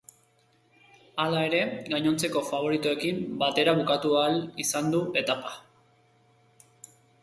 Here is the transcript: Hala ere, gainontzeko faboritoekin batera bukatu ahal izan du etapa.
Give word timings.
Hala 1.23 1.43
ere, 1.49 1.59
gainontzeko 1.91 2.43
faboritoekin 2.49 3.23
batera 3.45 3.79
bukatu 3.83 4.19
ahal 4.25 4.37
izan 4.67 4.93
du 4.99 5.07
etapa. 5.25 5.57